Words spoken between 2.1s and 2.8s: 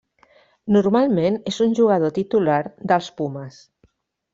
titular